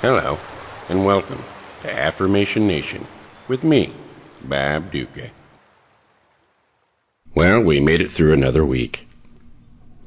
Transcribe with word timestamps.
Hello, 0.00 0.38
and 0.88 1.04
welcome 1.04 1.42
to 1.82 1.92
Affirmation 1.92 2.68
Nation 2.68 3.04
with 3.48 3.64
me, 3.64 3.92
Bob 4.44 4.92
Ducca. 4.92 5.30
Well, 7.34 7.60
we 7.60 7.80
made 7.80 8.00
it 8.00 8.12
through 8.12 8.32
another 8.32 8.64
week. 8.64 9.08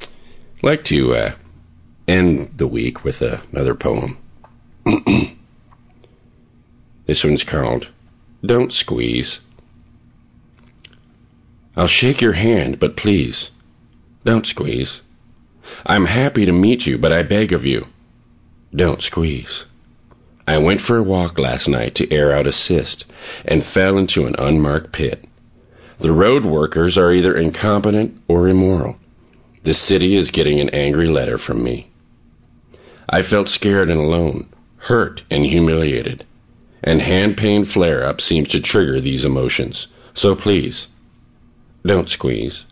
I'd 0.01 0.63
like 0.63 0.85
to 0.85 1.13
uh, 1.13 1.33
end 2.07 2.53
the 2.55 2.67
week 2.67 3.03
with 3.03 3.21
uh, 3.21 3.39
another 3.51 3.75
poem. 3.75 4.17
this 7.05 7.25
one's 7.25 7.43
called 7.43 7.89
Don't 8.45 8.71
Squeeze. 8.71 9.41
I'll 11.75 11.87
shake 11.87 12.21
your 12.21 12.33
hand, 12.33 12.79
but 12.79 12.95
please, 12.95 13.51
don't 14.23 14.47
squeeze. 14.47 15.01
I'm 15.85 16.05
happy 16.05 16.45
to 16.45 16.53
meet 16.53 16.85
you, 16.85 16.97
but 16.97 17.11
I 17.11 17.23
beg 17.23 17.51
of 17.51 17.65
you, 17.65 17.87
don't 18.73 19.01
squeeze. 19.01 19.65
I 20.47 20.57
went 20.57 20.81
for 20.81 20.97
a 20.97 21.03
walk 21.03 21.37
last 21.37 21.67
night 21.67 21.95
to 21.95 22.11
air 22.11 22.31
out 22.31 22.47
a 22.47 22.51
cyst 22.51 23.05
and 23.45 23.63
fell 23.63 23.97
into 23.97 24.25
an 24.25 24.35
unmarked 24.37 24.91
pit. 24.91 25.25
The 25.99 26.11
road 26.11 26.45
workers 26.45 26.97
are 26.97 27.13
either 27.13 27.35
incompetent 27.35 28.19
or 28.27 28.47
immoral. 28.47 28.97
The 29.63 29.75
city 29.75 30.15
is 30.15 30.31
getting 30.31 30.59
an 30.59 30.69
angry 30.69 31.07
letter 31.07 31.37
from 31.37 31.63
me. 31.63 31.91
I 33.07 33.21
felt 33.21 33.49
scared 33.49 33.89
and 33.89 33.99
alone, 33.99 34.49
hurt 34.77 35.21
and 35.29 35.45
humiliated, 35.45 36.25
and 36.83 37.01
hand 37.01 37.37
pain 37.37 37.63
flare 37.63 38.03
up 38.03 38.19
seems 38.19 38.47
to 38.49 38.59
trigger 38.59 38.99
these 38.99 39.23
emotions. 39.23 39.87
So 40.15 40.35
please, 40.35 40.87
don't 41.85 42.09
squeeze. 42.09 42.65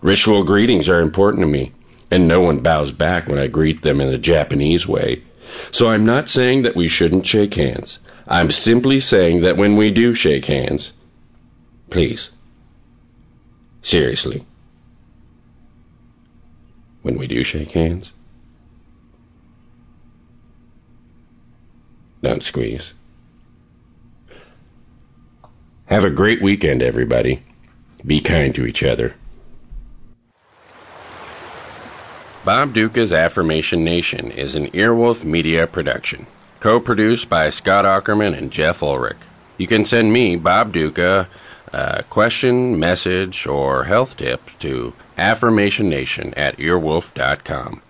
Ritual 0.00 0.42
greetings 0.42 0.88
are 0.88 1.00
important 1.00 1.42
to 1.42 1.46
me, 1.46 1.70
and 2.10 2.26
no 2.26 2.40
one 2.40 2.58
bows 2.58 2.90
back 2.90 3.28
when 3.28 3.38
I 3.38 3.46
greet 3.46 3.82
them 3.82 4.00
in 4.00 4.10
the 4.10 4.18
Japanese 4.18 4.88
way. 4.88 5.22
So 5.70 5.88
I'm 5.88 6.04
not 6.04 6.28
saying 6.28 6.62
that 6.62 6.76
we 6.76 6.88
shouldn't 6.88 7.26
shake 7.26 7.54
hands. 7.54 7.98
I'm 8.26 8.50
simply 8.50 9.00
saying 9.00 9.42
that 9.42 9.56
when 9.56 9.76
we 9.76 9.90
do 9.90 10.14
shake 10.14 10.46
hands, 10.46 10.92
please, 11.90 12.30
seriously, 13.82 14.46
when 17.02 17.18
we 17.18 17.26
do 17.26 17.42
shake 17.42 17.72
hands, 17.72 18.10
don't 22.22 22.44
squeeze. 22.44 22.92
Have 25.86 26.04
a 26.04 26.10
great 26.10 26.40
weekend, 26.40 26.82
everybody. 26.82 27.42
Be 28.06 28.20
kind 28.20 28.54
to 28.54 28.64
each 28.64 28.82
other. 28.82 29.14
Bob 32.44 32.74
Ducca's 32.74 33.12
Affirmation 33.12 33.84
Nation 33.84 34.32
is 34.32 34.56
an 34.56 34.66
Earwolf 34.72 35.24
Media 35.24 35.64
production, 35.68 36.26
co 36.58 36.80
produced 36.80 37.28
by 37.28 37.50
Scott 37.50 37.84
Aukerman 37.84 38.36
and 38.36 38.50
Jeff 38.50 38.82
Ulrich. 38.82 39.16
You 39.58 39.68
can 39.68 39.84
send 39.84 40.12
me, 40.12 40.34
Bob 40.34 40.72
Ducca, 40.72 41.28
a 41.72 42.02
question, 42.10 42.80
message, 42.80 43.46
or 43.46 43.84
health 43.84 44.16
tip 44.16 44.58
to 44.58 44.92
affirmationnation 45.16 46.34
at 46.36 46.56
earwolf.com. 46.56 47.80